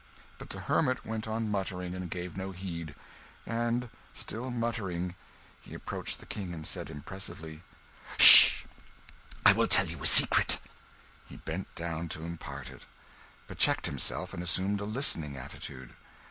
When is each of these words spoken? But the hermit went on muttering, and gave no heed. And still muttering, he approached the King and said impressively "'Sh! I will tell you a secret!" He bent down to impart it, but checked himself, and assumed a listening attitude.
But 0.39 0.49
the 0.49 0.61
hermit 0.61 1.05
went 1.05 1.27
on 1.27 1.47
muttering, 1.47 1.93
and 1.93 2.09
gave 2.09 2.35
no 2.35 2.53
heed. 2.53 2.95
And 3.45 3.87
still 4.15 4.49
muttering, 4.49 5.13
he 5.61 5.75
approached 5.75 6.17
the 6.19 6.25
King 6.25 6.55
and 6.55 6.65
said 6.65 6.89
impressively 6.89 7.61
"'Sh! 8.17 8.63
I 9.45 9.53
will 9.53 9.67
tell 9.67 9.85
you 9.85 10.01
a 10.01 10.07
secret!" 10.07 10.59
He 11.29 11.37
bent 11.37 11.75
down 11.75 12.09
to 12.09 12.23
impart 12.23 12.71
it, 12.71 12.87
but 13.45 13.59
checked 13.59 13.85
himself, 13.85 14.33
and 14.33 14.41
assumed 14.41 14.81
a 14.81 14.85
listening 14.85 15.37
attitude. 15.37 15.93